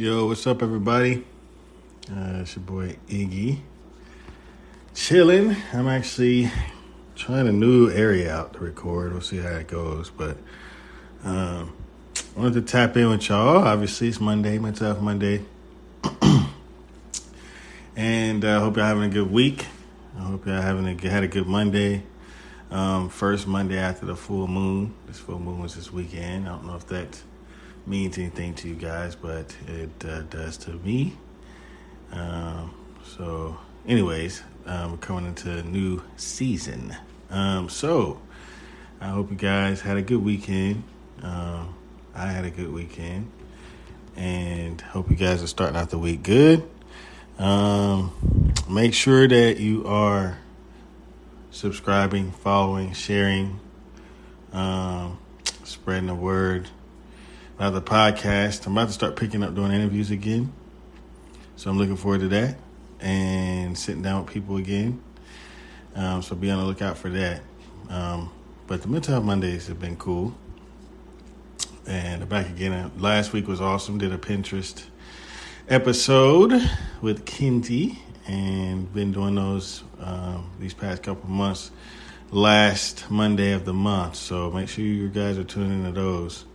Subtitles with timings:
[0.00, 1.22] Yo, what's up, everybody?
[2.10, 3.58] Uh, it's your boy Iggy.
[4.94, 5.54] Chilling.
[5.74, 6.50] I'm actually
[7.14, 9.12] trying a new area out to record.
[9.12, 10.08] We'll see how it goes.
[10.08, 10.38] But
[11.22, 11.76] um,
[12.34, 13.58] I wanted to tap in with y'all.
[13.58, 15.44] Obviously, it's Monday, Mental Health Monday.
[17.94, 19.66] and I uh, hope y'all having a good week.
[20.18, 22.04] I hope y'all having a, had a good Monday.
[22.70, 24.94] Um, first Monday after the full moon.
[25.06, 26.48] This full moon was this weekend.
[26.48, 27.22] I don't know if that
[27.86, 31.16] means anything to you guys, but it uh, does to me.
[32.12, 36.96] Um, so, anyways, um, coming into a new season.
[37.30, 38.20] Um, so,
[39.00, 40.82] I hope you guys had a good weekend.
[41.22, 41.74] Um,
[42.14, 43.30] I had a good weekend,
[44.16, 46.68] and hope you guys are starting out the week good.
[47.38, 50.38] Um, make sure that you are
[51.50, 53.58] subscribing, following, sharing,
[54.52, 55.18] um,
[55.64, 56.68] spreading the word
[57.60, 58.66] about the podcast.
[58.66, 60.50] I'm about to start picking up doing interviews again.
[61.56, 62.56] So I'm looking forward to that
[63.00, 65.02] and sitting down with people again.
[65.94, 67.42] Um, so be on the lookout for that.
[67.90, 68.32] Um,
[68.66, 70.34] but the Mental Health Mondays have been cool.
[71.86, 72.92] And back again.
[72.96, 73.98] Last week was awesome.
[73.98, 74.82] Did a Pinterest
[75.68, 76.52] episode
[77.02, 81.70] with Kinty and been doing those um, these past couple months.
[82.30, 86.46] Last Monday of the month, so make sure you guys are tuning into those.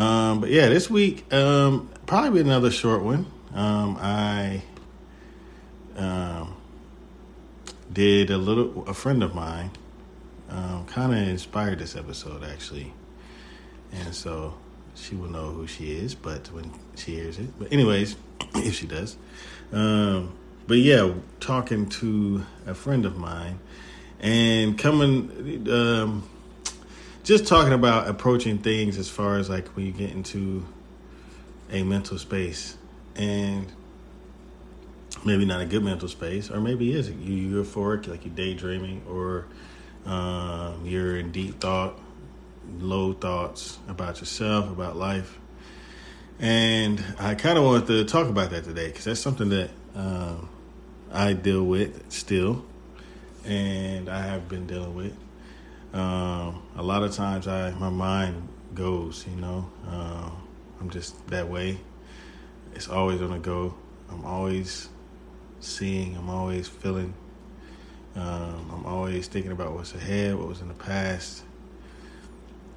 [0.00, 3.26] Um, but yeah, this week um, probably be another short one.
[3.52, 4.62] Um, I
[5.94, 6.56] um,
[7.92, 8.88] did a little.
[8.88, 9.70] A friend of mine
[10.48, 12.94] um, kind of inspired this episode actually,
[13.92, 14.54] and so
[14.94, 16.14] she will know who she is.
[16.14, 18.16] But when she hears it, but anyways,
[18.54, 19.18] if she does.
[19.70, 20.32] Um,
[20.66, 23.58] but yeah, talking to a friend of mine
[24.18, 26.26] and coming, um,
[27.22, 30.66] just talking about approaching things as far as like when you get into
[31.70, 32.76] a mental space
[33.16, 33.70] and
[35.24, 39.02] maybe not a good mental space, or maybe is it you euphoric, like you're daydreaming,
[39.08, 39.46] or
[40.06, 41.98] um, you're in deep thought,
[42.78, 45.38] low thoughts about yourself, about life.
[46.38, 50.48] And I kind of wanted to talk about that today because that's something that um,
[51.12, 52.64] I deal with still,
[53.44, 55.14] and I have been dealing with.
[55.92, 59.26] Um, a lot of times, I my mind goes.
[59.28, 60.30] You know, uh,
[60.80, 61.78] I'm just that way.
[62.74, 63.74] It's always on the go.
[64.10, 64.88] I'm always
[65.60, 66.16] seeing.
[66.16, 67.14] I'm always feeling.
[68.16, 71.44] Um, I'm always thinking about what's ahead, what was in the past.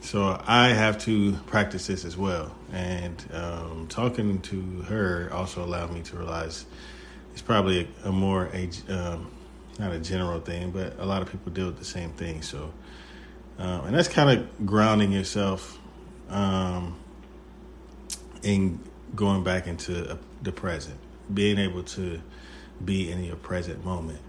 [0.00, 2.54] So I have to practice this as well.
[2.72, 6.64] And um, talking to her also allowed me to realize
[7.32, 9.30] it's probably a, a more a um,
[9.78, 12.42] not a general thing, but a lot of people deal with the same thing.
[12.42, 12.72] So,
[13.60, 15.78] um, and that's kind of grounding yourself
[16.28, 16.96] um,
[18.42, 18.80] in
[19.14, 20.98] going back into a, the present,
[21.32, 22.20] being able to
[22.84, 24.20] be in your present moment.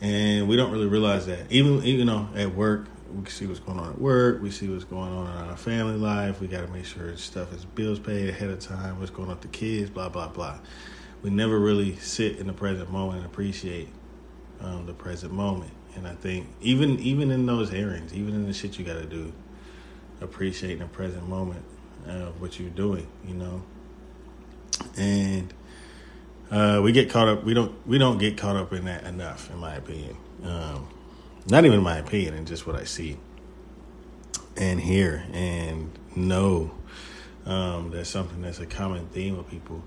[0.00, 3.78] And we don't really realize that, even you know, at work, we see what's going
[3.78, 4.42] on at work.
[4.42, 6.40] We see what's going on in our family life.
[6.40, 8.98] We got to make sure stuff is bills paid ahead of time.
[8.98, 9.90] What's going on with the kids?
[9.90, 10.58] Blah blah blah
[11.24, 13.88] we never really sit in the present moment and appreciate
[14.60, 15.72] um, the present moment.
[15.96, 19.06] And I think even even in those errands, even in the shit you got to
[19.06, 19.32] do,
[20.20, 21.64] appreciating the present moment
[22.06, 23.62] of what you're doing, you know.
[24.96, 25.52] And
[26.50, 27.44] uh, we get caught up.
[27.44, 30.16] We don't we don't get caught up in that enough, in my opinion.
[30.42, 30.88] Um,
[31.46, 33.18] not even my opinion, and just what I see
[34.56, 36.72] and hear and know.
[37.46, 39.82] Um, that's something that's a common theme with people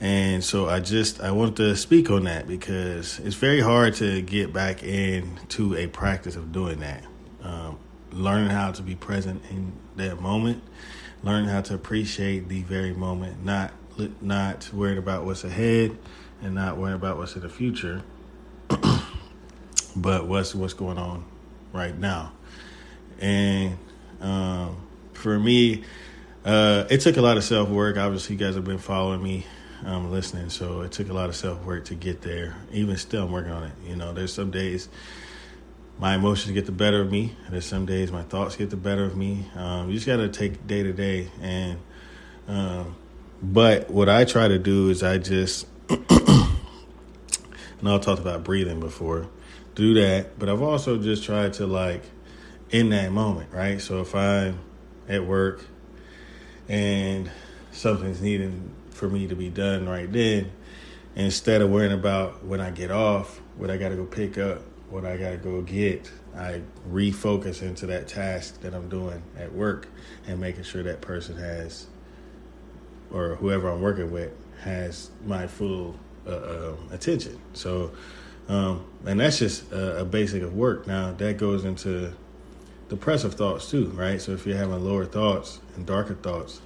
[0.00, 4.22] and so I just I want to speak on that because it's very hard to
[4.22, 7.04] get back into a practice of doing that.
[7.42, 7.78] Um,
[8.12, 10.62] learning how to be present in that moment,
[11.22, 13.72] learning how to appreciate the very moment, not
[14.20, 15.96] not worried about what's ahead
[16.42, 18.02] and not worried about what's in the future,
[19.96, 21.24] but what's what's going on
[21.72, 22.32] right now.
[23.20, 23.78] And
[24.20, 24.76] um,
[25.12, 25.84] for me,
[26.44, 27.96] uh, it took a lot of self work.
[27.96, 29.46] Obviously, you guys have been following me
[29.84, 30.50] um, listening.
[30.50, 32.56] So it took a lot of self work to get there.
[32.72, 33.72] Even still, I'm working on it.
[33.86, 34.88] You know, there's some days
[35.98, 37.36] my emotions get the better of me.
[37.50, 39.46] There's some days my thoughts get the better of me.
[39.54, 41.30] Um, you just got to take day to day.
[41.40, 41.78] And
[42.48, 42.96] um,
[43.42, 45.98] but what I try to do is I just, and
[47.84, 49.28] I talked about breathing before,
[49.74, 50.38] do that.
[50.38, 52.02] But I've also just tried to like
[52.70, 53.80] in that moment, right?
[53.80, 54.58] So if I'm
[55.08, 55.64] at work
[56.68, 57.30] and
[57.70, 60.50] something's needing for me to be done right then
[61.16, 64.62] instead of worrying about when I get off, what I got to go pick up,
[64.90, 66.10] what I got to go get.
[66.36, 69.88] I refocus into that task that I'm doing at work
[70.26, 71.86] and making sure that person has
[73.12, 74.32] or whoever I'm working with
[74.62, 77.38] has my full uh, uh, attention.
[77.52, 77.92] So,
[78.48, 80.88] um, and that's just a, a basic of work.
[80.88, 82.12] Now that goes into
[82.88, 84.20] depressive thoughts too, right?
[84.20, 86.60] So if you're having lower thoughts and darker thoughts,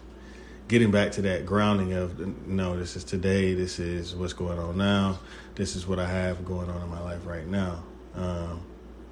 [0.68, 4.76] getting back to that grounding of no, this is today, this is what's going on
[4.76, 5.18] now,
[5.54, 7.82] this is what I have going on in my life right now,
[8.14, 8.60] um,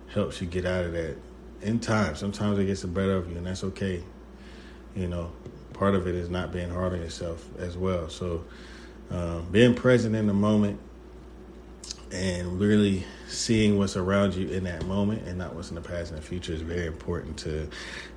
[0.09, 1.17] helps you get out of that.
[1.63, 4.05] In time, sometimes it gets the better of you, and that's okay.
[4.95, 5.33] You know,
[5.73, 8.11] part of it is not being hard on yourself as well.
[8.11, 8.45] So,
[9.11, 10.79] um, being present in the moment
[12.13, 16.13] and really seeing what's around you in that moment and not what's in the past
[16.13, 17.69] and the future is very important to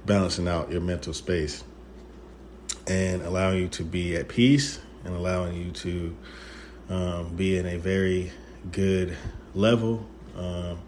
[0.06, 1.64] balancing out your mental space
[2.90, 6.16] and allowing you to be at peace and allowing you to
[6.90, 8.32] um, be in a very
[8.72, 9.16] good
[9.54, 10.06] level
[10.36, 10.80] um,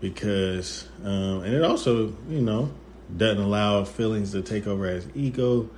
[0.00, 2.70] because um, and it also you know
[3.16, 5.68] doesn't allow feelings to take over as ego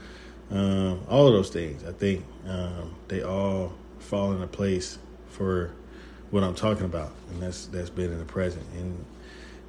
[0.50, 4.98] um, all of those things i think um, they all fall into place
[5.28, 5.72] for
[6.30, 8.64] what I'm talking about, and that's that's been in the present.
[8.74, 9.04] And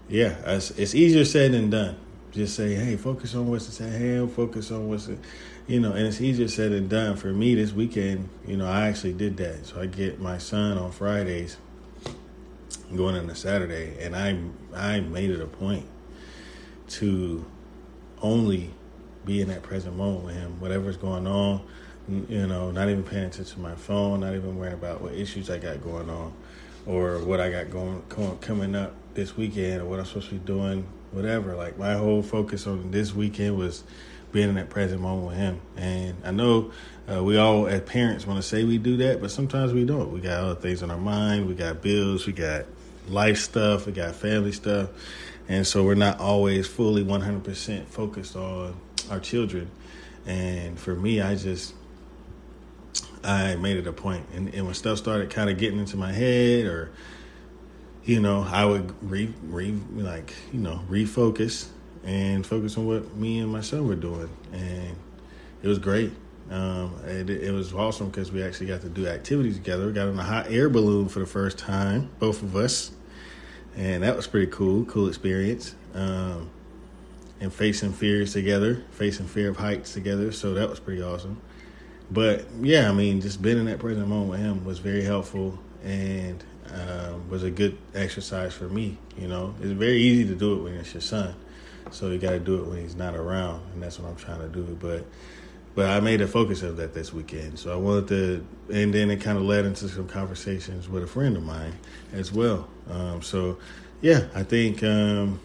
[0.07, 1.97] yeah, it's, it's easier said than done.
[2.31, 5.09] Just say, hey, focus on what's at hand, focus on what's,
[5.69, 7.15] you know, and it's easier said than done.
[7.15, 9.65] For me, this weekend, you know, I actually did that.
[9.67, 11.57] So I get my son on Fridays,
[12.95, 14.37] going into Saturday, and I
[14.75, 15.85] I made it a point
[16.87, 17.45] to
[18.21, 18.71] only
[19.25, 21.61] be in that present moment with him, whatever's going on
[22.27, 25.49] you know, not even paying attention to my phone, not even worrying about what issues
[25.49, 26.33] I got going on
[26.85, 28.01] or what I got going,
[28.41, 31.55] coming up this weekend or what I'm supposed to be doing, whatever.
[31.55, 33.83] Like my whole focus on this weekend was
[34.31, 35.61] being in that present moment with him.
[35.77, 36.71] And I know
[37.11, 40.11] uh, we all, as parents, want to say we do that, but sometimes we don't.
[40.11, 41.47] We got other things on our mind.
[41.47, 42.27] We got bills.
[42.27, 42.65] We got
[43.07, 43.85] life stuff.
[43.85, 44.89] We got family stuff.
[45.47, 48.79] And so we're not always fully 100% focused on
[49.09, 49.71] our children.
[50.27, 51.73] And for me, I just
[53.23, 54.25] I made it a point.
[54.33, 56.91] And, and when stuff started kind of getting into my head, or
[58.05, 61.67] you know, I would re, re like you know refocus
[62.03, 64.95] and focus on what me and my son were doing, and
[65.61, 66.11] it was great.
[66.49, 69.85] Um, it, it was awesome because we actually got to do activities together.
[69.85, 72.91] We got on a hot air balloon for the first time, both of us,
[73.75, 74.85] and that was pretty cool.
[74.85, 75.75] Cool experience.
[75.93, 76.49] Um,
[77.41, 80.33] and facing fears together, facing fear of heights together.
[80.33, 81.39] So that was pretty awesome
[82.11, 85.59] but yeah, I mean, just being in that present moment with him was very helpful
[85.83, 86.43] and
[86.73, 88.97] um, was a good exercise for me.
[89.17, 91.35] You know, it's very easy to do it when it's your son,
[91.91, 94.39] so you got to do it when he's not around, and that's what I'm trying
[94.39, 94.77] to do.
[94.79, 95.05] But
[95.75, 99.11] but I made a focus of that this weekend, so I wanted to, and then
[99.11, 101.73] it kind of led into some conversations with a friend of mine
[102.11, 102.67] as well.
[102.89, 103.57] Um, so
[104.01, 104.83] yeah, I think.
[104.83, 105.39] Um,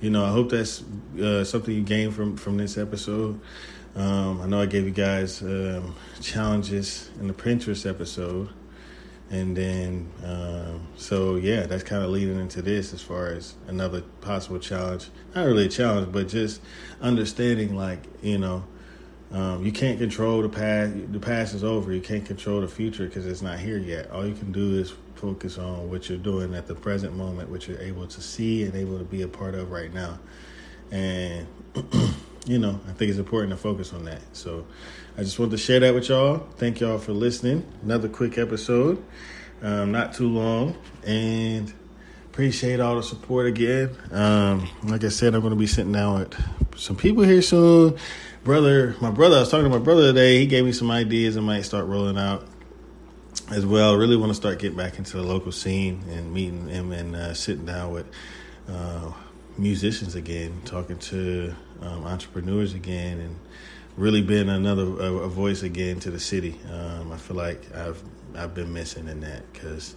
[0.00, 0.82] you know, I hope that's
[1.18, 3.40] uh, something you gain from from this episode.
[3.96, 8.50] Um, I know I gave you guys um, challenges in the Pinterest episode.
[9.30, 14.02] And then, um, so yeah, that's kind of leading into this as far as another
[14.20, 15.08] possible challenge.
[15.34, 16.60] Not really a challenge, but just
[17.00, 18.64] understanding, like, you know,
[19.32, 21.12] um, you can't control the past.
[21.12, 21.92] The past is over.
[21.92, 24.10] You can't control the future because it's not here yet.
[24.10, 27.66] All you can do is focus on what you're doing at the present moment, what
[27.66, 30.18] you're able to see and able to be a part of right now.
[30.92, 31.46] And
[32.44, 34.20] you know, I think it's important to focus on that.
[34.32, 34.66] So
[35.16, 36.46] I just want to share that with y'all.
[36.56, 37.66] Thank y'all for listening.
[37.82, 39.02] Another quick episode,
[39.62, 40.76] um, not too long,
[41.06, 41.72] and
[42.26, 43.96] appreciate all the support again.
[44.10, 47.96] Um, like I said, I'm going to be sitting down with some people here soon.
[48.42, 50.38] Brother, my brother, I was talking to my brother today.
[50.38, 52.46] He gave me some ideas I might start rolling out
[53.50, 53.96] as well.
[53.96, 57.34] Really want to start getting back into the local scene and meeting him and uh,
[57.34, 58.06] sitting down with
[58.68, 59.12] uh,
[59.56, 63.36] musicians again, talking to um, entrepreneurs again, and
[63.96, 66.58] really being another a, a voice again to the city.
[66.72, 68.02] Um, I feel like I've
[68.36, 69.96] I've been missing in that because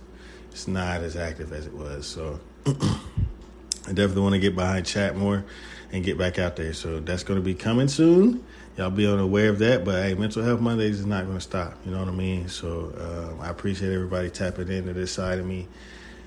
[0.51, 2.05] it's not as active as it was.
[2.05, 5.46] So I definitely want to get behind chat more
[5.91, 6.74] and get back out there.
[6.74, 8.43] So that's going to be coming soon.
[8.77, 11.74] Y'all be unaware of that, but hey, Mental Health Mondays is not going to stop.
[11.84, 12.48] You know what I mean?
[12.48, 15.67] So um, I appreciate everybody tapping into this side of me.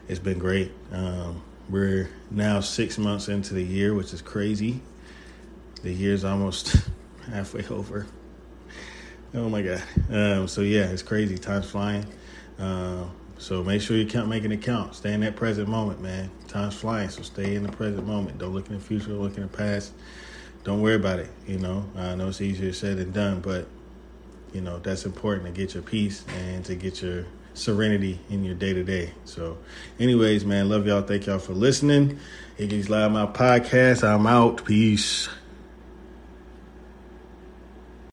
[0.08, 0.72] It's been great.
[0.90, 4.80] Um, we're now six months into the year, which is crazy.
[5.82, 6.76] The year's almost
[7.30, 8.06] halfway over.
[9.32, 9.82] Oh my god!
[10.10, 11.38] Um, so yeah, it's crazy.
[11.38, 12.04] Time's flying.
[12.58, 13.04] Uh,
[13.38, 14.94] so make sure you count, making it count.
[14.94, 16.30] Stay in that present moment, man.
[16.48, 18.38] Time's flying, so stay in the present moment.
[18.38, 19.12] Don't look in the future.
[19.12, 19.92] Look in the past.
[20.64, 21.30] Don't worry about it.
[21.46, 23.66] You know, I know it's easier said than done, but
[24.52, 28.54] you know that's important to get your peace and to get your serenity in your
[28.54, 29.12] day to day.
[29.24, 29.58] So,
[29.98, 31.02] anyways, man, love y'all.
[31.02, 32.18] Thank y'all for listening.
[32.58, 34.02] Iggy's Loud Mouth Podcast.
[34.02, 34.64] I'm out.
[34.64, 35.28] Peace.